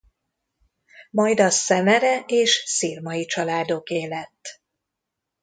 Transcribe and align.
Majd 1.11 1.39
a 1.39 1.49
Szemere 1.49 2.19
és 2.27 2.63
Szirmay 2.65 3.25
családoké 3.25 4.05
lett. 4.05 4.61